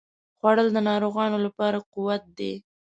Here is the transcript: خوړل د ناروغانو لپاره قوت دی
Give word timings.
خوړل 0.37 0.67
د 0.73 0.77
ناروغانو 0.89 1.37
لپاره 1.45 1.77
قوت 1.93 2.23
دی 2.37 2.53